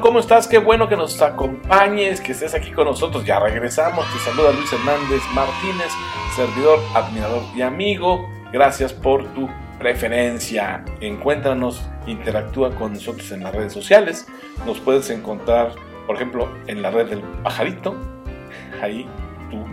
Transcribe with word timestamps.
¿cómo 0.00 0.20
estás? 0.20 0.48
Qué 0.48 0.58
bueno 0.58 0.88
que 0.88 0.96
nos 0.96 1.20
acompañes, 1.20 2.20
que 2.20 2.32
estés 2.32 2.54
aquí 2.54 2.70
con 2.70 2.86
nosotros. 2.86 3.24
Ya 3.26 3.38
regresamos. 3.38 4.06
Te 4.12 4.18
saluda 4.20 4.52
Luis 4.52 4.72
Hernández 4.72 5.22
Martínez, 5.34 5.92
servidor, 6.34 6.78
admirador 6.94 7.42
y 7.54 7.60
amigo. 7.60 8.26
Gracias 8.52 8.92
por 8.92 9.26
tu 9.34 9.48
preferencia. 9.78 10.84
Encuéntranos, 11.00 11.82
interactúa 12.06 12.74
con 12.74 12.94
nosotros 12.94 13.30
en 13.32 13.42
las 13.42 13.54
redes 13.54 13.72
sociales. 13.72 14.26
Nos 14.64 14.80
puedes 14.80 15.10
encontrar, 15.10 15.72
por 16.06 16.16
ejemplo, 16.16 16.48
en 16.68 16.80
la 16.80 16.90
red 16.90 17.10
del 17.10 17.20
pajarito. 17.42 17.94
Ahí 18.80 19.06
tú 19.50 19.64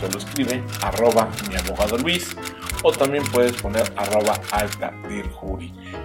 solo 0.00 0.18
escribe 0.18 0.62
arroba 0.82 1.28
mi 1.50 1.56
abogado 1.56 1.98
Luis 1.98 2.34
o 2.82 2.92
también 2.92 3.24
puedes 3.32 3.60
poner 3.60 3.92
arroba 3.96 4.38
alta. 4.50 4.92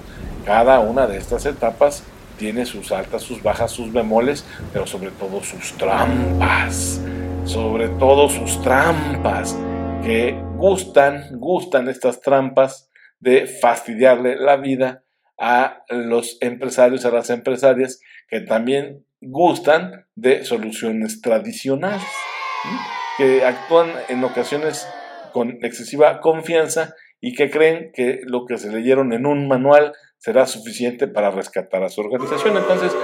Cada 0.44 0.80
una 0.80 1.06
de 1.06 1.18
estas 1.18 1.44
etapas 1.44 2.02
tiene 2.38 2.64
sus 2.64 2.92
altas, 2.92 3.22
sus 3.22 3.42
bajas, 3.42 3.70
sus 3.70 3.92
bemoles, 3.92 4.46
pero 4.72 4.86
sobre 4.86 5.10
todo 5.10 5.42
sus 5.42 5.72
trampas. 5.76 7.02
Sobre 7.44 7.88
todo 7.88 8.28
sus 8.28 8.62
trampas, 8.62 9.58
que 10.02 10.38
gustan, 10.56 11.38
gustan 11.38 11.88
estas 11.88 12.20
trampas 12.20 12.90
de 13.20 13.46
fastidiarle 13.46 14.36
la 14.36 14.56
vida 14.56 15.02
a 15.38 15.84
los 15.88 16.38
empresarios, 16.40 17.04
a 17.04 17.10
las 17.10 17.30
empresarias, 17.30 18.00
que 18.28 18.40
también 18.40 19.04
gustan 19.20 20.06
de 20.14 20.44
soluciones 20.44 21.20
tradicionales, 21.20 22.02
que 23.16 23.44
actúan 23.44 23.90
en 24.08 24.22
ocasiones 24.24 24.86
con 25.32 25.58
excesiva 25.62 26.20
confianza 26.20 26.94
y 27.20 27.34
que 27.34 27.50
creen 27.50 27.90
que 27.92 28.20
lo 28.24 28.44
que 28.46 28.58
se 28.58 28.72
leyeron 28.72 29.12
en 29.12 29.26
un 29.26 29.48
manual 29.48 29.92
será 30.18 30.46
suficiente 30.46 31.08
para 31.08 31.30
rescatar 31.30 31.82
a 31.82 31.88
su 31.88 32.00
organización. 32.00 32.56
Entonces, 32.56 32.96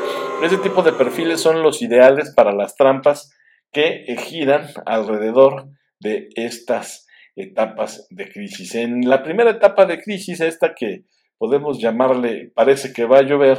ese 0.42 0.58
tipo 0.58 0.82
de 0.82 0.92
perfiles 0.92 1.40
son 1.40 1.62
los 1.62 1.82
ideales 1.82 2.32
para 2.34 2.52
las 2.52 2.76
trampas 2.76 3.32
que 3.72 4.04
giran 4.18 4.68
alrededor 4.86 5.68
de 6.00 6.28
estas 6.36 7.06
etapas 7.36 8.06
de 8.10 8.28
crisis. 8.30 8.74
En 8.74 9.08
la 9.08 9.22
primera 9.22 9.50
etapa 9.50 9.86
de 9.86 10.00
crisis, 10.00 10.40
esta 10.40 10.74
que 10.74 11.04
podemos 11.38 11.80
llamarle 11.80 12.52
parece 12.54 12.92
que 12.92 13.04
va 13.04 13.18
a 13.18 13.22
llover, 13.22 13.58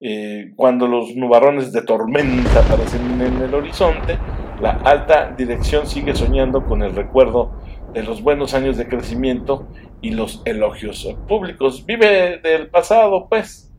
eh, 0.00 0.52
cuando 0.54 0.86
los 0.86 1.16
nubarrones 1.16 1.72
de 1.72 1.82
tormenta 1.82 2.60
aparecen 2.60 3.20
en 3.20 3.42
el 3.42 3.54
horizonte, 3.54 4.18
la 4.60 4.70
alta 4.70 5.34
dirección 5.36 5.86
sigue 5.86 6.14
soñando 6.14 6.64
con 6.64 6.82
el 6.82 6.94
recuerdo 6.94 7.57
de 7.92 8.02
los 8.02 8.22
buenos 8.22 8.54
años 8.54 8.76
de 8.76 8.88
crecimiento 8.88 9.68
y 10.00 10.10
los 10.10 10.42
elogios 10.44 11.06
públicos. 11.26 11.84
Vive 11.86 12.38
del 12.38 12.68
pasado, 12.68 13.28
pues. 13.28 13.72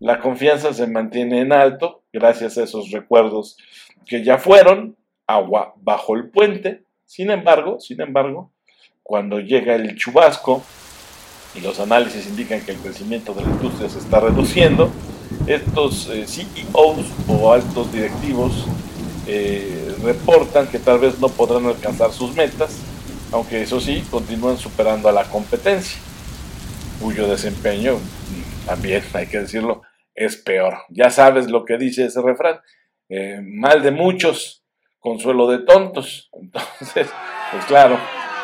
La 0.00 0.20
confianza 0.20 0.72
se 0.74 0.86
mantiene 0.86 1.40
en 1.40 1.52
alto 1.52 2.02
gracias 2.12 2.58
a 2.58 2.64
esos 2.64 2.90
recuerdos 2.90 3.56
que 4.06 4.22
ya 4.22 4.38
fueron 4.38 4.96
agua 5.26 5.74
bajo 5.76 6.14
el 6.14 6.30
puente. 6.30 6.84
Sin 7.06 7.30
embargo, 7.30 7.80
sin 7.80 8.00
embargo, 8.00 8.52
cuando 9.02 9.40
llega 9.40 9.74
el 9.74 9.96
chubasco 9.96 10.62
y 11.54 11.60
los 11.60 11.80
análisis 11.80 12.26
indican 12.26 12.60
que 12.60 12.72
el 12.72 12.78
crecimiento 12.78 13.32
de 13.34 13.42
la 13.42 13.50
industria 13.50 13.88
se 13.88 13.98
está 13.98 14.20
reduciendo, 14.20 14.90
estos 15.46 16.10
eh, 16.10 16.26
CEOs 16.26 17.06
o 17.28 17.52
altos 17.52 17.92
directivos 17.92 18.66
eh, 19.26 19.94
reportan 20.02 20.66
que 20.66 20.78
tal 20.78 20.98
vez 20.98 21.18
no 21.18 21.28
podrán 21.28 21.66
alcanzar 21.66 22.12
sus 22.12 22.34
metas 22.34 22.82
aunque 23.34 23.62
eso 23.62 23.80
sí, 23.80 24.06
continúan 24.12 24.56
superando 24.58 25.08
a 25.08 25.12
la 25.12 25.24
competencia, 25.24 26.00
cuyo 27.00 27.26
desempeño, 27.26 27.98
también 28.64 29.02
hay 29.12 29.26
que 29.26 29.40
decirlo, 29.40 29.82
es 30.14 30.36
peor. 30.36 30.74
Ya 30.88 31.10
sabes 31.10 31.50
lo 31.50 31.64
que 31.64 31.76
dice 31.76 32.04
ese 32.04 32.22
refrán, 32.22 32.60
eh, 33.08 33.40
mal 33.42 33.82
de 33.82 33.90
muchos, 33.90 34.62
consuelo 35.00 35.48
de 35.48 35.58
tontos. 35.58 36.30
Entonces, 36.40 37.08
pues 37.50 37.64
claro, 37.64 37.98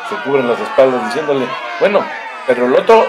se 0.09 0.29
cubren 0.29 0.49
las 0.49 0.59
espaldas 0.59 1.05
diciéndole, 1.05 1.45
bueno, 1.79 2.05
pero 2.45 2.65
el 2.65 2.75
otro 2.75 3.05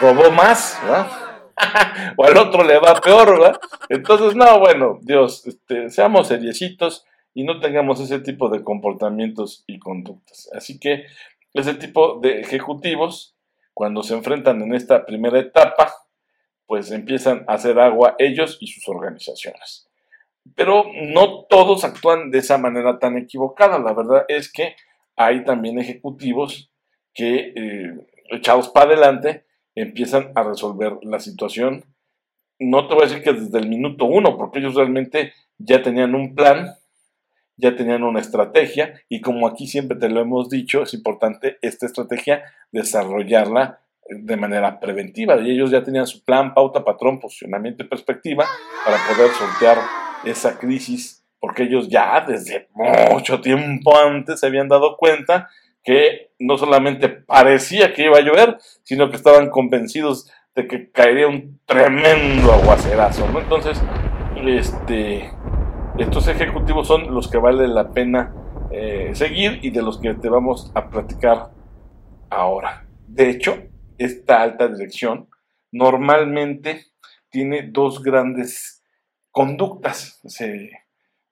robó 0.00 0.30
más, 0.30 0.80
¿verdad? 0.82 1.08
o 2.16 2.24
al 2.24 2.38
otro 2.38 2.64
le 2.64 2.78
va 2.78 2.98
peor, 3.02 3.38
¿verdad? 3.38 3.60
Entonces, 3.90 4.34
no, 4.34 4.58
bueno, 4.60 4.98
Dios, 5.02 5.46
este, 5.46 5.90
seamos 5.90 6.28
seriecitos 6.28 7.04
y 7.34 7.44
no 7.44 7.60
tengamos 7.60 8.00
ese 8.00 8.20
tipo 8.20 8.48
de 8.48 8.62
comportamientos 8.62 9.64
y 9.66 9.78
conductas. 9.78 10.50
Así 10.54 10.78
que 10.78 11.06
ese 11.54 11.74
tipo 11.74 12.18
de 12.20 12.40
ejecutivos, 12.40 13.36
cuando 13.74 14.02
se 14.02 14.14
enfrentan 14.14 14.62
en 14.62 14.74
esta 14.74 15.04
primera 15.06 15.38
etapa, 15.38 15.92
pues 16.66 16.90
empiezan 16.90 17.44
a 17.48 17.54
hacer 17.54 17.78
agua 17.78 18.16
ellos 18.18 18.58
y 18.60 18.66
sus 18.68 18.88
organizaciones. 18.88 19.88
Pero 20.54 20.84
no 20.92 21.44
todos 21.44 21.84
actúan 21.84 22.30
de 22.30 22.38
esa 22.38 22.58
manera 22.58 22.98
tan 22.98 23.16
equivocada. 23.16 23.78
La 23.78 23.92
verdad 23.92 24.24
es 24.28 24.50
que 24.50 24.74
hay 25.16 25.44
también 25.44 25.78
ejecutivos 25.78 26.70
que, 27.14 27.52
eh, 27.54 28.06
echados 28.30 28.68
para 28.70 28.86
adelante, 28.86 29.44
empiezan 29.74 30.32
a 30.34 30.42
resolver 30.42 30.98
la 31.02 31.20
situación. 31.20 31.84
No 32.58 32.88
te 32.88 32.94
voy 32.94 33.04
a 33.04 33.06
decir 33.06 33.22
que 33.22 33.32
desde 33.32 33.58
el 33.58 33.68
minuto 33.68 34.04
uno, 34.04 34.36
porque 34.36 34.58
ellos 34.58 34.74
realmente 34.74 35.32
ya 35.58 35.82
tenían 35.82 36.14
un 36.14 36.34
plan, 36.34 36.74
ya 37.56 37.76
tenían 37.76 38.02
una 38.02 38.20
estrategia 38.20 38.94
y 39.08 39.20
como 39.20 39.46
aquí 39.46 39.66
siempre 39.66 39.98
te 39.98 40.08
lo 40.08 40.20
hemos 40.20 40.48
dicho, 40.48 40.82
es 40.82 40.94
importante 40.94 41.58
esta 41.62 41.86
estrategia 41.86 42.42
desarrollarla 42.70 43.80
de 44.08 44.36
manera 44.36 44.80
preventiva. 44.80 45.40
Y 45.40 45.50
ellos 45.50 45.70
ya 45.70 45.82
tenían 45.82 46.06
su 46.06 46.24
plan, 46.24 46.54
pauta, 46.54 46.84
patrón, 46.84 47.20
posicionamiento 47.20 47.84
y 47.84 47.88
perspectiva 47.88 48.46
para 48.84 48.96
poder 49.08 49.30
sortear 49.30 49.78
esa 50.24 50.58
crisis, 50.58 51.24
porque 51.40 51.64
ellos 51.64 51.88
ya 51.88 52.24
desde 52.26 52.68
mucho 53.10 53.40
tiempo 53.40 53.96
antes 53.96 54.40
se 54.40 54.46
habían 54.46 54.68
dado 54.68 54.96
cuenta 54.96 55.48
que 55.84 56.30
no 56.38 56.58
solamente 56.58 57.08
parecía 57.08 57.92
que 57.92 58.04
iba 58.04 58.18
a 58.18 58.22
llover, 58.22 58.58
sino 58.84 59.10
que 59.10 59.16
estaban 59.16 59.50
convencidos 59.50 60.30
de 60.54 60.68
que 60.68 60.90
caería 60.90 61.26
un 61.26 61.58
tremendo 61.66 62.52
aguacerazo. 62.52 63.26
Entonces, 63.36 63.80
este, 64.46 65.30
estos 66.02 66.26
ejecutivos 66.26 66.88
son 66.88 67.14
los 67.14 67.28
que 67.28 67.38
vale 67.38 67.68
la 67.68 67.92
pena 67.92 68.34
eh, 68.72 69.12
seguir 69.14 69.60
y 69.62 69.70
de 69.70 69.82
los 69.82 70.00
que 70.00 70.14
te 70.14 70.28
vamos 70.28 70.72
a 70.74 70.88
platicar 70.88 71.50
ahora. 72.28 72.84
De 73.06 73.30
hecho, 73.30 73.56
esta 73.98 74.42
alta 74.42 74.66
dirección 74.66 75.28
normalmente 75.70 76.86
tiene 77.30 77.68
dos 77.70 78.02
grandes 78.02 78.82
conductas, 79.30 80.20
se 80.26 80.72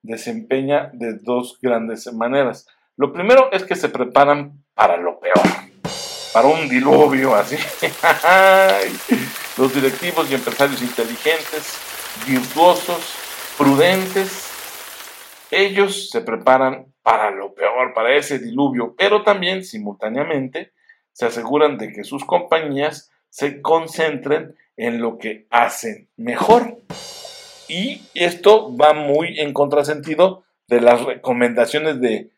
desempeña 0.03 0.91
de 0.93 1.15
dos 1.15 1.59
grandes 1.61 2.13
maneras. 2.13 2.69
Lo 2.97 3.13
primero 3.13 3.51
es 3.51 3.65
que 3.65 3.75
se 3.75 3.89
preparan 3.89 4.63
para 4.75 4.97
lo 4.97 5.19
peor, 5.19 5.43
para 6.33 6.47
un 6.47 6.69
diluvio 6.69 7.35
así. 7.35 7.57
Los 9.59 9.75
directivos 9.75 10.31
y 10.31 10.35
empresarios 10.35 10.81
inteligentes, 10.81 11.77
virtuosos, 12.27 13.17
prudentes, 13.59 14.50
ellos 15.51 16.11
se 16.11 16.21
preparan 16.21 16.87
para 17.03 17.31
lo 17.31 17.55
peor, 17.55 17.95
para 17.95 18.15
ese 18.15 18.39
diluvio, 18.39 18.95
pero 18.97 19.23
también 19.23 19.65
simultáneamente 19.65 20.73
se 21.13 21.27
aseguran 21.27 21.79
de 21.79 21.93
que 21.93 22.05
sus 22.05 22.25
compañías 22.25 23.11
se 23.29 23.61
concentren 23.61 24.57
en 24.77 25.01
lo 25.01 25.19
que 25.19 25.47
hacen 25.51 26.09
mejor. 26.17 26.79
Y 27.69 28.03
esto 28.15 28.77
va 28.77 28.95
muy 28.95 29.39
en 29.39 29.53
contrasentido 29.53 30.45
de 30.67 30.81
las 30.81 31.03
recomendaciones 31.03 32.01
de 32.01 32.31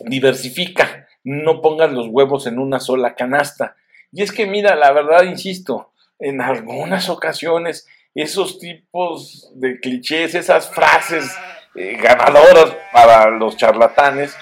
diversifica, 0.00 1.06
no 1.24 1.60
pongan 1.60 1.94
los 1.94 2.08
huevos 2.08 2.46
en 2.46 2.58
una 2.58 2.80
sola 2.80 3.14
canasta. 3.14 3.76
Y 4.12 4.22
es 4.22 4.32
que 4.32 4.46
mira, 4.46 4.76
la 4.76 4.92
verdad, 4.92 5.24
insisto, 5.24 5.92
en 6.18 6.40
algunas 6.40 7.08
ocasiones 7.08 7.86
esos 8.14 8.58
tipos 8.58 9.50
de 9.54 9.78
clichés, 9.78 10.34
esas 10.34 10.70
frases 10.70 11.36
eh, 11.76 11.98
ganadoras 12.00 12.76
para 12.92 13.30
los 13.30 13.56
charlatanes, 13.56 14.36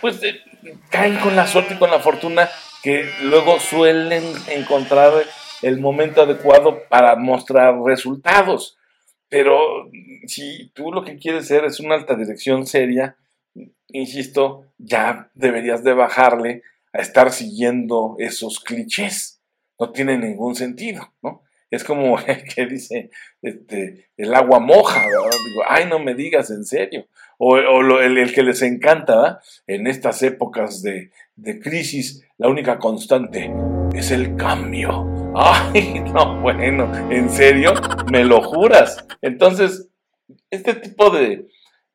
pues 0.00 0.22
eh, 0.22 0.42
caen 0.90 1.16
con 1.18 1.36
la 1.36 1.46
suerte 1.46 1.74
y 1.74 1.78
con 1.78 1.90
la 1.90 2.00
fortuna 2.00 2.48
que 2.82 3.08
luego 3.22 3.58
suelen 3.58 4.22
encontrar 4.48 5.12
el 5.62 5.80
momento 5.80 6.22
adecuado 6.22 6.82
para 6.88 7.16
mostrar 7.16 7.74
resultados. 7.84 8.76
Pero 9.28 9.90
si 10.26 10.70
tú 10.74 10.92
lo 10.92 11.02
que 11.02 11.16
quieres 11.16 11.48
ser 11.48 11.64
es 11.64 11.80
una 11.80 11.96
alta 11.96 12.14
dirección 12.14 12.66
seria, 12.66 13.16
insisto, 13.88 14.66
ya 14.78 15.30
deberías 15.34 15.82
de 15.82 15.94
bajarle 15.94 16.62
a 16.92 17.02
estar 17.02 17.32
siguiendo 17.32 18.14
esos 18.18 18.60
clichés. 18.60 19.42
No 19.78 19.90
tiene 19.90 20.16
ningún 20.16 20.54
sentido, 20.54 21.12
¿no? 21.22 21.42
Es 21.70 21.84
como 21.84 22.16
que 22.54 22.66
dice 22.66 23.10
este, 23.42 24.10
el 24.16 24.34
agua 24.34 24.60
moja, 24.60 25.00
¿verdad? 25.06 25.38
Digo, 25.44 25.62
ay, 25.68 25.86
no 25.86 25.98
me 25.98 26.14
digas 26.14 26.50
en 26.50 26.64
serio. 26.64 27.06
O, 27.38 27.58
el, 27.58 28.32
que 28.32 28.42
les 28.42 28.62
encanta, 28.62 29.16
¿verdad? 29.16 29.40
En 29.66 29.86
estas 29.86 30.22
épocas 30.22 30.82
de, 30.82 31.10
de 31.34 31.60
crisis, 31.60 32.24
la 32.38 32.48
única 32.48 32.78
constante 32.78 33.52
es 33.94 34.10
el 34.10 34.36
cambio. 34.36 35.12
Ay, 35.38 36.00
no, 36.00 36.40
bueno, 36.40 36.90
¿en 37.10 37.28
serio? 37.28 37.74
¿Me 38.10 38.24
lo 38.24 38.40
juras? 38.40 39.06
Entonces, 39.20 39.90
este 40.50 40.72
tipo 40.74 41.10
de 41.10 41.46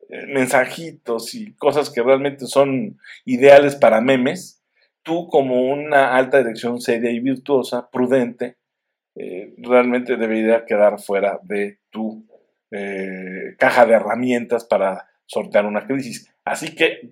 eh, 0.09 0.25
mensajitos 0.27 1.33
y 1.33 1.55
cosas 1.55 1.89
que 1.89 2.03
realmente 2.03 2.45
son 2.45 2.99
ideales 3.25 3.75
para 3.75 3.99
memes, 3.99 4.61
tú 5.03 5.27
como 5.27 5.71
una 5.71 6.15
alta 6.15 6.37
dirección 6.37 6.81
seria 6.81 7.11
y 7.11 7.19
virtuosa, 7.19 7.89
prudente, 7.89 8.57
eh, 9.15 9.53
realmente 9.57 10.17
debería 10.17 10.65
quedar 10.65 10.99
fuera 10.99 11.39
de 11.43 11.79
tu 11.89 12.25
eh, 12.71 13.55
caja 13.57 13.85
de 13.85 13.93
herramientas 13.93 14.65
para 14.65 15.07
sortear 15.25 15.65
una 15.65 15.85
crisis. 15.85 16.31
Así 16.45 16.75
que 16.75 17.09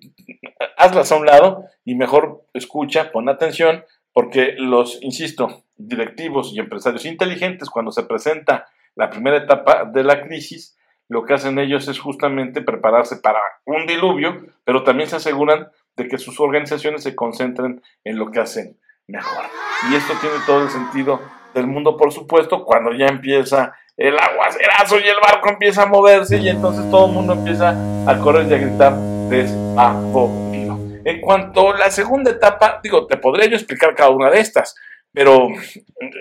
hazlas 0.76 1.12
a 1.12 1.16
un 1.16 1.26
lado 1.26 1.64
y 1.84 1.94
mejor 1.94 2.46
escucha, 2.54 3.12
pon 3.12 3.28
atención, 3.28 3.84
porque 4.12 4.54
los, 4.56 5.02
insisto, 5.02 5.64
directivos 5.76 6.52
y 6.52 6.58
empresarios 6.58 7.04
inteligentes, 7.04 7.70
cuando 7.70 7.92
se 7.92 8.02
presenta 8.02 8.66
la 8.96 9.10
primera 9.10 9.38
etapa 9.38 9.84
de 9.84 10.02
la 10.02 10.22
crisis, 10.22 10.76
lo 11.08 11.24
que 11.24 11.34
hacen 11.34 11.58
ellos 11.58 11.88
es 11.88 11.98
justamente 11.98 12.62
prepararse 12.62 13.16
para 13.16 13.40
un 13.64 13.86
diluvio, 13.86 14.46
pero 14.64 14.84
también 14.84 15.08
se 15.08 15.16
aseguran 15.16 15.68
de 15.96 16.08
que 16.08 16.18
sus 16.18 16.40
organizaciones 16.40 17.02
se 17.02 17.14
concentren 17.14 17.82
en 18.04 18.18
lo 18.18 18.30
que 18.30 18.40
hacen 18.40 18.78
mejor. 19.06 19.44
Y 19.90 19.94
esto 19.94 20.14
tiene 20.20 20.36
todo 20.46 20.62
el 20.62 20.70
sentido 20.70 21.20
del 21.54 21.66
mundo, 21.66 21.96
por 21.96 22.12
supuesto, 22.12 22.64
cuando 22.64 22.92
ya 22.92 23.06
empieza 23.06 23.74
el 23.96 24.18
aguacerazo 24.18 24.98
y 24.98 25.08
el 25.08 25.16
barco 25.20 25.50
empieza 25.50 25.82
a 25.82 25.86
moverse 25.86 26.38
y 26.38 26.48
entonces 26.48 26.90
todo 26.90 27.06
el 27.06 27.12
mundo 27.12 27.34
empieza 27.34 27.76
a 28.06 28.18
correr 28.18 28.46
y 28.50 28.54
a 28.54 28.58
gritar 28.58 28.94
despavorido. 29.28 30.78
En 31.04 31.20
cuanto 31.20 31.70
a 31.70 31.78
la 31.78 31.90
segunda 31.90 32.30
etapa, 32.30 32.80
digo, 32.82 33.06
te 33.06 33.16
podría 33.16 33.48
yo 33.48 33.56
explicar 33.56 33.94
cada 33.94 34.10
una 34.10 34.30
de 34.30 34.40
estas, 34.40 34.74
pero 35.12 35.48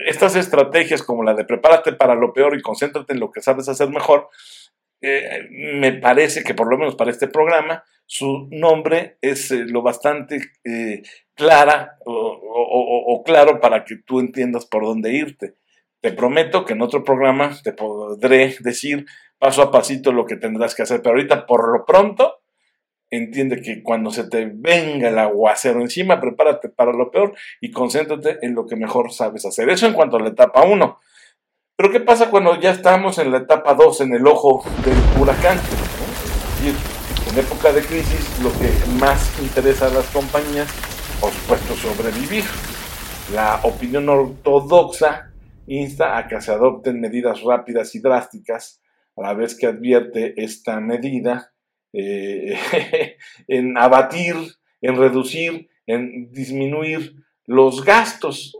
estas 0.08 0.36
estrategias 0.36 1.04
como 1.04 1.24
la 1.24 1.34
de 1.34 1.46
prepárate 1.46 1.94
para 1.94 2.16
lo 2.16 2.34
peor 2.34 2.58
y 2.58 2.62
concéntrate 2.62 3.14
en 3.14 3.20
lo 3.20 3.31
que 3.31 3.42
sabes 3.42 3.70
hacer 3.70 3.90
mejor, 3.90 4.30
eh, 5.01 5.48
me 5.51 5.94
parece 5.94 6.44
que 6.44 6.54
por 6.54 6.69
lo 6.69 6.78
menos 6.78 6.96
para 6.96 7.12
este 7.12 7.28
programa, 7.28 7.84
su 8.06 8.48
nombre 8.51 9.18
es 9.22 9.51
eh, 9.51 9.66
lo 9.66 9.81
bastante 9.81 10.42
eh, 10.63 11.04
clara 11.36 11.98
o, 12.06 13.24
claro 13.25 13.60
para 13.60 13.86
que 13.86 13.98
tú 13.98 14.19
entiendas 14.19 14.66
por 14.66 14.84
dónde 14.84 15.13
irte. 15.13 15.56
Te 16.01 16.12
prometo 16.12 16.66
que 16.66 16.74
en 16.74 16.81
otro 16.81 17.04
programa 17.04 17.56
te 17.63 17.72
podré 17.74 18.56
decir 18.62 19.06
paso 19.38 19.62
a 19.62 19.72
pasito 19.72 20.12
lo 20.12 20.25
que 20.25 20.38
tendrás 20.38 20.75
que 20.75 20.84
hacer, 20.84 21.02
pero 21.02 21.16
ahorita 21.16 21.45
por 21.45 21.72
lo 21.72 21.86
pronto 21.86 22.40
entiende 23.12 23.62
que 23.62 23.84
cuando 23.84 24.12
se 24.12 24.28
te 24.28 24.52
venga 24.54 25.10
el 25.10 25.18
aguacero 25.18 25.81
encima, 25.81 26.19
prepárate 26.19 26.69
para 26.69 26.94
lo 26.94 27.12
peor 27.12 27.36
y 27.62 27.72
concéntrate 27.72 28.40
en 28.42 28.56
lo 28.56 28.66
que 28.66 28.75
mejor 28.75 29.12
sabes 29.12 29.45
hacer. 29.45 29.69
Eso 29.69 29.88
en 29.88 29.94
cuanto 29.94 30.18
a 30.18 30.22
la 30.22 30.30
etapa 30.30 30.63
1. 30.63 31.00
Pero 31.80 31.94
¿qué 31.94 32.02
pasa 32.02 32.30
cuando 32.30 32.60
ya 32.60 32.72
estamos 32.72 33.20
en 33.20 33.31
la 33.31 33.38
etapa 33.38 33.74
2, 33.74 34.02
en 34.02 34.14
el 34.14 34.28
ojo 34.28 34.66
del 34.84 35.22
huracán? 35.22 35.58
en 36.62 37.40
época 37.40 37.72
de 37.72 37.81
crisis 37.81 38.38
lo 38.44 38.52
que 38.60 38.70
más 39.00 39.40
interesa 39.40 39.88
a 39.88 39.90
las 39.90 40.06
compañías, 40.08 40.68
por 41.22 41.31
supuesto, 41.31 41.76
sobrevivir. 41.76 42.44
La 43.34 43.62
opinión 43.64 44.10
ortodoxa 44.10 45.31
insta 45.68 46.18
a 46.18 46.28
que 46.28 46.42
se 46.42 46.52
adopten 46.52 47.00
medidas 47.00 47.42
rápidas 47.44 47.96
y 47.96 48.02
drásticas, 48.02 48.81
a 49.16 49.22
la 49.22 49.34
vez 49.34 49.56
que 49.56 49.68
advierte 49.68 50.34
esta 50.36 50.81
medida 50.81 51.54
eh, 51.94 52.60
en 53.48 53.78
abatir, 53.78 54.36
en 54.81 54.98
reducir, 54.98 55.70
en 55.88 56.30
disminuir 56.34 57.16
los 57.46 57.86
gastos. 57.86 58.52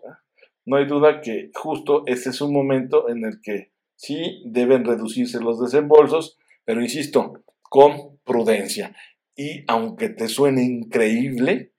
No 0.69 0.77
hay 0.77 0.86
duda 0.86 1.21
que 1.21 1.50
justo 1.56 2.04
ese 2.06 2.30
es 2.30 2.42
un 2.42 2.54
momento 2.54 3.10
en 3.10 3.25
el 3.25 3.42
que 3.42 3.71
sí 3.95 4.44
deben 4.45 4.86
reducirse 4.86 5.39
los 5.39 5.60
desembolsos, 5.60 6.38
pero 6.63 6.80
insisto, 6.80 7.44
con 7.63 8.19
prudencia. 8.24 8.95
Y 9.36 9.63
aunque 9.68 10.10
te 10.10 10.27
suene 10.27 10.62
increíble, 10.62 11.74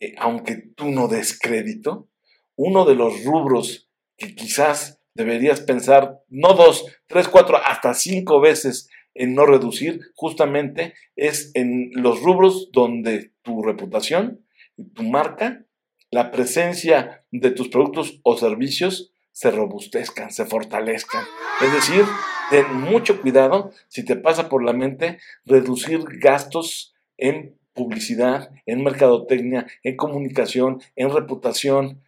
eh, 0.00 0.14
aunque 0.16 0.56
tú 0.56 0.86
no 0.86 1.08
des 1.08 1.38
crédito, 1.38 2.08
uno 2.54 2.86
de 2.86 2.94
los 2.94 3.22
rubros 3.22 3.90
que 4.16 4.34
quizás 4.34 4.98
deberías 5.12 5.60
pensar 5.60 6.22
no 6.28 6.54
dos, 6.54 6.86
tres, 7.08 7.28
cuatro, 7.28 7.58
hasta 7.58 7.92
cinco 7.92 8.40
veces 8.40 8.88
en 9.12 9.34
no 9.34 9.44
reducir, 9.44 10.00
justamente 10.14 10.94
es 11.16 11.50
en 11.52 11.90
los 11.92 12.22
rubros 12.22 12.70
donde 12.72 13.34
tu 13.42 13.62
reputación, 13.62 14.46
tu 14.94 15.02
marca, 15.02 15.65
la 16.10 16.30
presencia 16.30 17.24
de 17.30 17.50
tus 17.50 17.68
productos 17.68 18.20
o 18.22 18.36
servicios 18.36 19.12
se 19.32 19.50
robustezcan, 19.50 20.30
se 20.32 20.46
fortalezcan. 20.46 21.24
Es 21.62 21.72
decir, 21.72 22.04
ten 22.50 22.74
mucho 22.74 23.20
cuidado 23.20 23.70
si 23.88 24.04
te 24.04 24.16
pasa 24.16 24.48
por 24.48 24.64
la 24.64 24.72
mente 24.72 25.18
reducir 25.44 26.02
gastos 26.20 26.94
en 27.18 27.54
publicidad, 27.74 28.50
en 28.64 28.82
mercadotecnia, 28.82 29.66
en 29.82 29.96
comunicación, 29.96 30.80
en 30.96 31.12
reputación. 31.12 32.00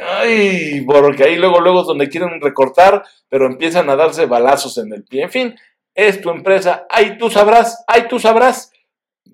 Ay, 0.00 0.84
porque 0.86 1.24
ahí 1.24 1.36
luego, 1.36 1.60
luego 1.60 1.82
donde 1.82 2.08
quieren 2.08 2.40
recortar, 2.40 3.04
pero 3.28 3.46
empiezan 3.46 3.90
a 3.90 3.96
darse 3.96 4.26
balazos 4.26 4.78
en 4.78 4.92
el 4.92 5.02
pie. 5.02 5.24
En 5.24 5.30
fin, 5.30 5.54
es 5.94 6.20
tu 6.20 6.30
empresa, 6.30 6.86
ahí 6.88 7.18
tú 7.18 7.30
sabrás, 7.30 7.84
ahí 7.88 8.06
tú 8.08 8.20
sabrás. 8.20 8.72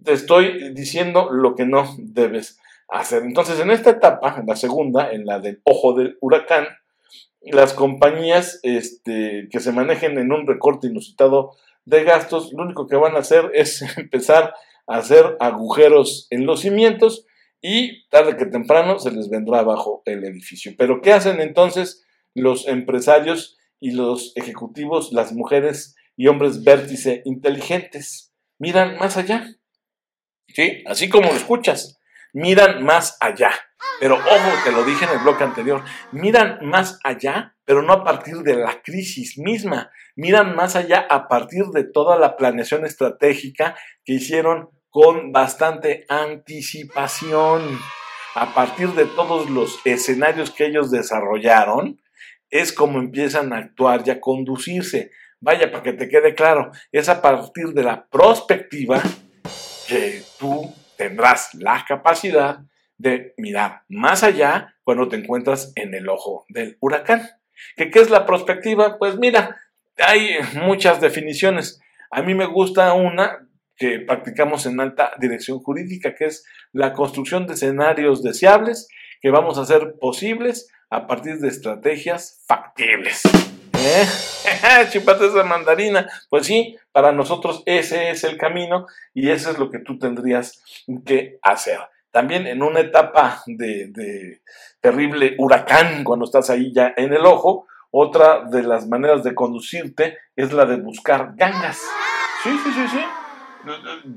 Te 0.05 0.13
estoy 0.13 0.73
diciendo 0.73 1.31
lo 1.31 1.55
que 1.55 1.67
no 1.67 1.95
debes 1.99 2.59
hacer. 2.89 3.23
Entonces, 3.23 3.61
en 3.61 3.71
esta 3.71 3.91
etapa, 3.91 4.37
en 4.39 4.47
la 4.47 4.57
segunda, 4.57 5.11
en 5.11 5.27
la 5.27 5.41
del 5.41 5.61
ojo 5.65 5.95
del 5.95 6.17
huracán, 6.21 6.67
las 7.43 7.75
compañías 7.75 8.61
este, 8.63 9.49
que 9.51 9.61
se 9.61 9.73
manejen 9.73 10.19
en 10.19 10.33
un 10.33 10.47
recorte 10.47 10.89
inusitado 10.89 11.53
de 11.85 12.03
gastos, 12.05 12.53
lo 12.53 12.65
único 12.65 12.87
que 12.87 12.97
van 12.97 13.15
a 13.17 13.21
hacer 13.21 13.51
es 13.55 13.83
empezar 13.97 14.55
a 14.87 14.97
hacer 14.97 15.37
agujeros 15.41 16.27
en 16.31 16.47
los 16.47 16.61
cimientos 16.61 17.27
y 17.61 18.07
tarde 18.09 18.37
que 18.37 18.47
temprano 18.47 18.99
se 18.99 19.11
les 19.11 19.29
vendrá 19.29 19.61
abajo 19.61 20.03
el 20.05 20.25
edificio. 20.25 20.73
Pero 20.77 21.01
¿qué 21.01 21.13
hacen 21.13 21.41
entonces 21.41 22.05
los 22.35 22.69
empresarios 22.69 23.57
y 23.81 23.93
los 23.93 24.33
ejecutivos, 24.37 25.13
las 25.13 25.33
mujeres 25.33 25.97
y 26.17 26.29
hombres 26.29 26.65
vértice 26.65 27.23
inteligentes? 27.25 28.33
Miran 28.59 28.99
más 28.99 29.17
allá. 29.17 29.57
¿Sí? 30.49 30.83
Así 30.87 31.09
como 31.09 31.29
lo 31.29 31.35
escuchas, 31.35 31.96
miran 32.37 32.85
más 32.85 33.17
allá. 33.21 33.51
Pero 33.99 34.17
ojo, 34.17 34.51
te 34.63 34.71
lo 34.71 34.85
dije 34.85 35.07
en 35.07 35.13
el 35.13 35.19
bloque 35.21 35.43
anterior, 35.43 35.83
miran 36.13 36.59
más 36.61 37.01
allá, 37.03 37.57
pero 37.65 37.81
no 37.81 37.95
a 37.95 38.05
partir 38.05 38.37
de 38.43 38.57
la 38.57 38.83
crisis 38.83 39.39
misma, 39.39 39.91
miran 40.17 40.55
más 40.55 40.77
allá 40.77 41.07
a 41.09 41.29
partir 41.29 41.65
de 41.69 41.85
toda 41.85 42.19
la 42.19 42.37
planeación 42.37 42.85
estratégica 42.85 43.75
que 44.05 44.15
hicieron 44.15 44.69
con 44.91 45.33
bastante 45.33 46.05
anticipación. 46.11 47.79
A 48.35 48.53
partir 48.53 48.91
de 48.91 49.07
todos 49.07 49.49
los 49.49 49.81
escenarios 49.87 50.51
que 50.51 50.67
ellos 50.67 50.91
desarrollaron, 50.91 52.03
es 52.51 52.71
como 52.71 52.99
empiezan 52.99 53.55
a 53.55 53.59
actuar 53.59 54.03
y 54.05 54.11
a 54.11 54.21
conducirse. 54.21 55.11
Vaya, 55.41 55.71
para 55.73 55.83
que 55.83 55.95
te 55.95 56.09
quede 56.11 56.35
claro, 56.35 56.71
es 56.93 57.09
a 57.09 57.23
partir 57.23 57.69
de 57.69 57.83
la 57.83 58.07
prospectiva 58.09 59.01
que 59.89 60.23
tú 60.39 60.71
tendrás 60.97 61.55
la 61.55 61.85
capacidad 61.87 62.61
de 62.99 63.35
mirar 63.37 63.83
más 63.89 64.23
allá 64.23 64.75
cuando 64.83 65.09
te 65.09 65.17
encuentras 65.17 65.73
en 65.77 65.95
el 65.95 66.09
ojo 66.09 66.47
del 66.49 66.77
huracán. 66.81 67.29
¿Qué, 67.77 67.91
¿Qué 67.91 68.01
es 68.01 68.11
la 68.11 68.27
prospectiva? 68.27 68.99
Pues 68.99 69.19
mira, 69.19 69.57
hay 69.99 70.37
muchas 70.63 71.01
definiciones. 71.01 71.81
A 72.11 72.23
mí 72.23 72.35
me 72.35 72.47
gusta 72.47 72.93
una 72.95 73.47
que 73.77 74.01
practicamos 74.01 74.67
en 74.67 74.81
alta 74.81 75.13
dirección 75.19 75.59
jurídica, 75.59 76.15
que 76.15 76.27
es 76.27 76.45
la 76.73 76.93
construcción 76.93 77.47
de 77.47 77.55
escenarios 77.55 78.23
deseables 78.23 78.89
que 79.21 79.31
vamos 79.31 79.59
a 79.59 79.63
hacer 79.63 79.95
posibles 80.01 80.71
a 80.91 81.07
partir 81.07 81.39
de 81.39 81.49
estrategias 81.49 82.43
factibles. 82.47 83.23
¿Eh? 83.87 84.07
Chipate 84.91 85.27
esa 85.27 85.45
mandarina. 85.45 86.09
Pues 86.29 86.47
sí, 86.47 86.77
para 86.93 87.13
nosotros 87.13 87.63
ese 87.67 88.11
es 88.11 88.25
el 88.25 88.37
camino 88.37 88.87
y 89.15 89.31
eso 89.31 89.51
es 89.51 89.59
lo 89.59 89.71
que 89.71 89.79
tú 89.79 89.99
tendrías 89.99 90.63
que 91.05 91.39
hacer. 91.43 91.79
También 92.11 92.47
en 92.47 92.63
una 92.63 92.81
etapa 92.81 93.43
de, 93.47 93.89
de 93.89 94.41
terrible 94.81 95.37
huracán, 95.39 96.03
cuando 96.03 96.25
estás 96.25 96.51
ahí 96.51 96.73
ya 96.75 96.95
en 96.97 97.13
el 97.13 97.27
ojo, 97.27 97.67
otra 97.91 98.45
de 98.51 98.63
las 98.63 98.89
maneras 98.89 99.23
de 99.23 99.35
conducirte 99.35 100.19
es 100.35 100.53
la 100.53 100.65
de 100.65 100.77
buscar 100.77 101.35
gangas. 101.37 101.79
Sí, 102.43 102.51
sí, 102.65 102.73
sí, 102.75 102.89
sí 102.89 103.26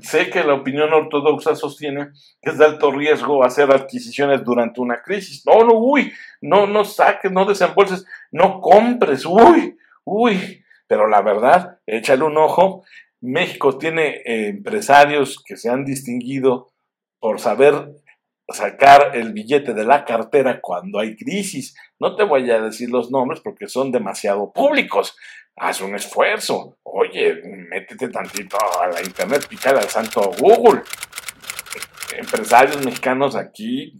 sé 0.00 0.30
que 0.30 0.44
la 0.44 0.54
opinión 0.54 0.92
ortodoxa 0.92 1.54
sostiene 1.54 2.10
que 2.40 2.50
es 2.50 2.58
de 2.58 2.64
alto 2.64 2.90
riesgo 2.90 3.44
hacer 3.44 3.70
adquisiciones 3.70 4.44
durante 4.44 4.80
una 4.80 5.02
crisis. 5.02 5.44
No, 5.46 5.64
no, 5.64 5.74
uy, 5.74 6.12
no, 6.40 6.66
no 6.66 6.84
saques, 6.84 7.30
no 7.30 7.44
desembolses, 7.44 8.06
no 8.30 8.60
compres, 8.60 9.24
uy, 9.26 9.76
uy. 10.04 10.64
Pero 10.86 11.06
la 11.06 11.22
verdad, 11.22 11.78
échale 11.86 12.24
un 12.24 12.36
ojo. 12.36 12.84
México 13.20 13.78
tiene 13.78 14.22
eh, 14.24 14.48
empresarios 14.48 15.42
que 15.44 15.56
se 15.56 15.68
han 15.68 15.84
distinguido 15.84 16.72
por 17.20 17.38
saber 17.38 17.92
sacar 18.52 19.14
el 19.14 19.32
billete 19.32 19.74
de 19.74 19.84
la 19.84 20.04
cartera 20.04 20.60
cuando 20.60 20.98
hay 20.98 21.16
crisis. 21.16 21.76
No 21.98 22.16
te 22.16 22.24
voy 22.24 22.50
a 22.50 22.60
decir 22.60 22.90
los 22.90 23.10
nombres 23.10 23.40
porque 23.40 23.68
son 23.68 23.92
demasiado 23.92 24.52
públicos, 24.52 25.16
haz 25.56 25.80
un 25.80 25.94
esfuerzo. 25.94 26.78
Oye, 26.82 27.40
métete 27.44 28.08
tantito 28.08 28.56
a 28.80 28.88
la 28.88 29.02
internet, 29.02 29.46
pícale 29.48 29.80
al 29.80 29.88
santo 29.88 30.30
Google. 30.38 30.82
Empresarios 32.16 32.84
mexicanos 32.84 33.36
aquí 33.36 33.98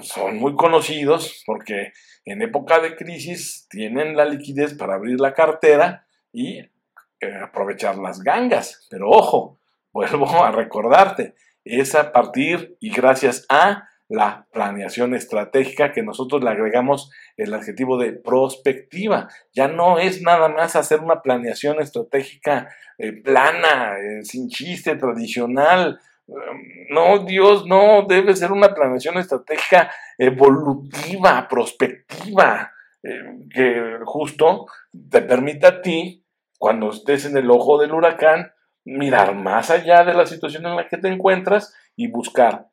son 0.00 0.36
muy 0.38 0.54
conocidos 0.54 1.42
porque 1.44 1.92
en 2.24 2.42
época 2.42 2.80
de 2.80 2.96
crisis 2.96 3.66
tienen 3.68 4.16
la 4.16 4.24
liquidez 4.24 4.74
para 4.74 4.94
abrir 4.94 5.20
la 5.20 5.34
cartera 5.34 6.06
y 6.32 6.58
eh, 6.58 7.34
aprovechar 7.42 7.96
las 7.98 8.20
gangas. 8.20 8.86
Pero 8.90 9.10
ojo, 9.10 9.58
vuelvo 9.92 10.44
a 10.44 10.50
recordarte, 10.50 11.34
es 11.64 11.94
a 11.94 12.12
partir 12.12 12.76
y 12.80 12.90
gracias 12.90 13.46
a 13.48 13.88
la 14.08 14.46
planeación 14.52 15.14
estratégica 15.14 15.92
que 15.92 16.02
nosotros 16.02 16.42
le 16.42 16.50
agregamos 16.50 17.10
el 17.36 17.52
adjetivo 17.54 17.98
de 17.98 18.12
prospectiva. 18.12 19.28
Ya 19.52 19.68
no 19.68 19.98
es 19.98 20.22
nada 20.22 20.48
más 20.48 20.76
hacer 20.76 21.00
una 21.00 21.22
planeación 21.22 21.80
estratégica 21.80 22.68
eh, 22.98 23.12
plana, 23.12 23.96
eh, 23.98 24.24
sin 24.24 24.48
chiste, 24.48 24.96
tradicional. 24.96 26.00
No, 26.90 27.24
Dios, 27.24 27.66
no, 27.66 28.04
debe 28.08 28.34
ser 28.34 28.52
una 28.52 28.74
planeación 28.74 29.16
estratégica 29.18 29.90
evolutiva, 30.18 31.46
prospectiva, 31.48 32.72
eh, 33.02 33.20
que 33.52 33.98
justo 34.04 34.66
te 35.10 35.22
permita 35.22 35.68
a 35.68 35.82
ti, 35.82 36.24
cuando 36.58 36.90
estés 36.90 37.26
en 37.26 37.36
el 37.36 37.50
ojo 37.50 37.78
del 37.78 37.92
huracán, 37.92 38.52
mirar 38.84 39.34
más 39.34 39.70
allá 39.70 40.04
de 40.04 40.14
la 40.14 40.26
situación 40.26 40.64
en 40.66 40.76
la 40.76 40.88
que 40.88 40.96
te 40.96 41.08
encuentras 41.08 41.74
y 41.96 42.08
buscar 42.08 42.68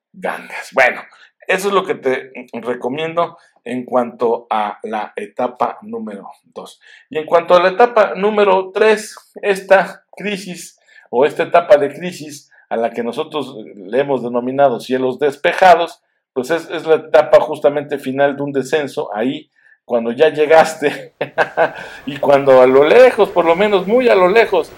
Bueno, 0.74 1.02
eso 1.48 1.68
es 1.68 1.74
lo 1.74 1.84
que 1.84 1.96
te 1.96 2.32
recomiendo 2.54 3.38
en 3.66 3.86
cuanto 3.86 4.48
a 4.50 4.80
la 4.84 5.14
etapa 5.16 5.78
número 5.82 6.30
2. 6.44 6.82
Y 7.10 7.18
en 7.18 7.26
cuanto 7.26 7.56
a 7.56 7.62
la 7.62 7.70
etapa 7.70 8.14
número 8.16 8.72
3, 8.74 9.16
esta 9.42 10.06
crisis 10.16 10.80
o 11.10 11.26
esta 11.26 11.44
etapa 11.44 11.78
de 11.78 11.94
crisis 11.94 12.52
a 12.70 12.78
la 12.78 12.92
que 12.92 13.04
nosotros 13.04 13.56
le 13.76 14.00
hemos 14.00 14.24
denominado 14.24 14.80
cielos 14.80 15.20
despejados, 15.20 16.02
pues 16.34 16.50
es, 16.50 16.70
es 16.70 16.86
la 16.86 16.96
etapa 16.96 17.40
justamente 17.40 18.00
final 18.00 18.36
de 18.36 18.44
un 18.44 18.52
descenso, 18.52 19.14
ahí 19.14 19.52
cuando 19.86 20.12
ya 20.12 20.30
llegaste 20.30 21.14
y 22.06 22.18
cuando 22.18 22.62
a 22.62 22.68
lo 22.68 22.84
lejos, 22.86 23.30
por 23.30 23.46
lo 23.46 23.56
menos 23.56 23.86
muy 23.86 24.10
a 24.10 24.16
lo 24.16 24.30
lejos, 24.30 24.72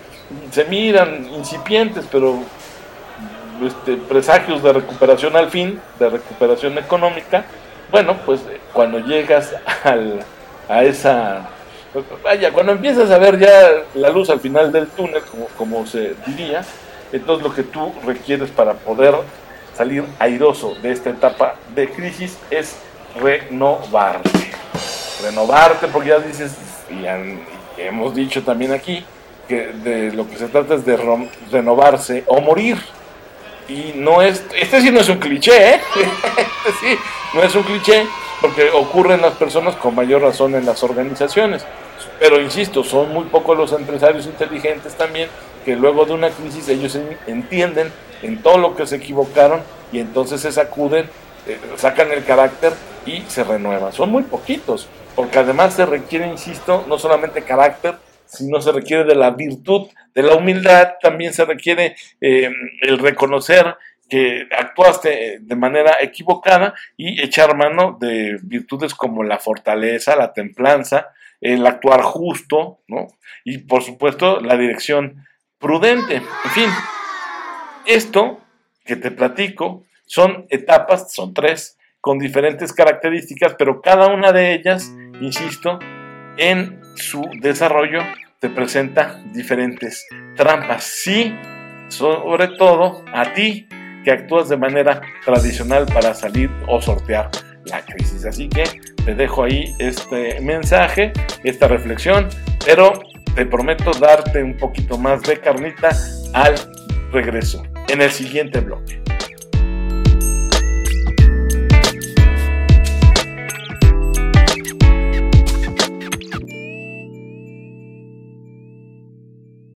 se 0.52 0.66
miran 0.66 1.28
incipientes, 1.34 2.08
pero 2.12 2.40
este, 3.64 3.98
presagios 3.98 4.64
de 4.64 4.74
recuperación 4.74 5.36
al 5.36 5.50
fin, 5.50 5.80
de 6.00 6.10
recuperación 6.10 6.78
económica, 6.78 7.46
bueno, 7.92 8.18
pues 8.26 8.42
cuando 8.74 9.00
llegas 9.00 9.54
al, 9.84 10.20
a 10.68 10.84
esa, 10.84 11.50
vaya, 12.24 12.52
cuando 12.52 12.74
empiezas 12.74 13.12
a 13.12 13.18
ver 13.18 13.40
ya 13.40 13.84
la 13.94 14.10
luz 14.10 14.30
al 14.30 14.40
final 14.40 14.72
del 14.72 14.88
túnel, 14.88 15.22
como, 15.24 15.46
como 15.58 15.86
se 15.86 16.16
diría, 16.26 16.64
entonces 17.12 17.44
lo 17.44 17.54
que 17.54 17.64
tú 17.64 17.94
requieres 18.06 18.50
para 18.50 18.74
poder 18.74 19.16
salir 19.76 20.06
airoso 20.20 20.76
de 20.82 20.92
esta 20.92 21.10
etapa 21.10 21.56
de 21.74 21.90
crisis 21.90 22.38
es 22.50 22.78
renovarte. 23.22 24.30
Renovarte 25.24 25.88
porque 25.88 26.10
ya 26.10 26.20
dices, 26.20 26.56
y, 26.90 27.06
hemos 27.82 28.16
dicho 28.16 28.44
también 28.44 28.72
aquí, 28.74 29.06
que 29.48 29.68
de 29.68 30.12
lo 30.12 30.28
que 30.28 30.38
se 30.38 30.48
trata 30.48 30.76
es 30.76 30.86
de 30.86 30.98
renovarse 31.52 32.24
o 32.28 32.42
morir. 32.42 32.78
Y 33.68 33.94
no 33.96 34.22
es, 34.22 34.46
este 34.56 34.82
sí 34.82 34.92
no 34.92 35.00
es 35.00 35.10
un 35.10 35.18
cliché, 35.18 35.76
¿eh? 35.76 35.82
Este 36.66 36.80
sí, 36.80 37.00
no 37.34 37.44
es 37.44 37.54
un 37.56 37.64
cliché, 37.64 38.06
porque 38.42 38.70
ocurre 38.72 39.16
en 39.16 39.22
las 39.22 39.34
personas 39.34 39.76
con 39.76 39.96
mayor 39.96 40.22
razón 40.22 40.56
en 40.56 40.66
las 40.66 40.84
organizaciones. 40.84 41.66
Pero 42.20 42.42
insisto, 42.42 42.84
son 42.84 43.14
muy 43.14 43.26
pocos 43.26 43.58
los 43.58 43.72
empresarios 43.74 44.26
inteligentes 44.26 44.96
también 44.96 45.30
que 45.66 45.76
luego 45.76 46.06
de 46.06 46.14
una 46.14 46.30
crisis 46.30 46.70
ellos 46.70 46.98
entienden 47.26 47.92
en 48.22 48.42
todo 48.42 48.58
lo 48.60 48.76
que 48.76 48.86
se 48.86 48.98
equivocaron 48.98 49.62
y 49.92 50.00
entonces 50.00 50.42
se 50.42 50.52
sacuden, 50.52 51.10
eh, 51.48 51.60
sacan 51.76 52.12
el 52.12 52.24
carácter 52.24 52.74
y 53.06 53.22
se 53.28 53.44
renuevan. 53.44 53.92
Son 53.92 54.12
muy 54.12 54.24
poquitos, 54.24 54.88
porque 55.16 55.40
además 55.40 55.74
se 55.74 55.86
requiere, 55.86 56.28
insisto, 56.28 56.86
no 56.88 57.00
solamente 57.00 57.42
carácter, 57.42 57.96
sino 58.36 58.62
se 58.62 58.72
requiere 58.72 59.04
de 59.04 59.16
la 59.16 59.32
virtud, 59.32 59.88
de 60.14 60.24
la 60.24 60.36
humildad, 60.36 60.94
también 61.02 61.34
se 61.34 61.46
requiere 61.46 61.96
eh, 62.22 62.52
el 62.82 63.00
reconocer 63.00 63.76
que 64.10 64.48
actuaste 64.58 65.40
de 65.42 65.56
manera 65.56 65.98
equivocada 66.00 66.76
y 66.96 67.22
echar 67.22 67.56
mano 67.56 67.98
de 68.00 68.38
virtudes 68.44 68.94
como 68.94 69.24
la 69.24 69.40
fortaleza, 69.40 70.16
la 70.16 70.34
templanza, 70.34 71.10
el 71.42 71.66
actuar 71.66 72.02
justo, 72.02 72.80
¿no? 72.88 73.08
Y 73.44 73.60
por 73.60 73.84
supuesto 73.84 74.40
la 74.40 74.58
dirección 74.58 75.26
prudente. 75.58 76.16
En 76.16 76.52
fin, 76.52 76.70
esto 77.86 78.40
que 78.86 78.96
te 78.96 79.12
platico 79.12 79.84
son 80.06 80.46
etapas, 80.50 81.12
son 81.12 81.34
tres, 81.34 81.78
con 82.00 82.20
diferentes 82.20 82.72
características, 82.72 83.56
pero 83.58 83.82
cada 83.82 84.08
una 84.08 84.32
de 84.32 84.54
ellas, 84.54 84.94
insisto, 85.22 85.80
en 86.38 86.80
su 86.96 87.28
desarrollo 87.42 88.02
te 88.46 88.52
presenta 88.52 89.20
diferentes 89.34 90.06
trampas. 90.36 90.84
Sí, 90.84 91.36
sobre 91.88 92.48
todo 92.50 93.04
a 93.12 93.34
ti 93.34 93.68
que 94.04 94.12
actúas 94.12 94.50
de 94.50 94.56
manera 94.56 95.02
tradicional 95.26 95.88
para 95.88 96.14
salir 96.14 96.52
o 96.68 96.80
sortear 96.80 97.32
la 97.66 97.82
crisis. 97.82 98.24
Así 98.24 98.48
que 98.48 98.66
te 99.04 99.16
dejo 99.16 99.46
ahí 99.46 99.74
este 99.80 100.40
mensaje, 100.42 101.12
esta 101.44 101.68
reflexión, 101.68 102.30
pero 102.64 102.94
te 103.36 103.48
prometo 103.48 103.90
darte 104.00 104.44
un 104.44 104.56
poquito 104.58 105.00
más 105.00 105.24
de 105.24 105.40
carnita 105.40 105.90
al 106.34 106.54
regreso 107.12 107.64
en 107.88 108.04
el 108.04 108.12
siguiente 108.12 108.60
bloque. 108.60 109.02